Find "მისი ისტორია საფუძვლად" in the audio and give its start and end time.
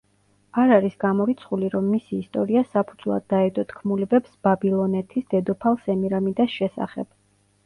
1.95-3.27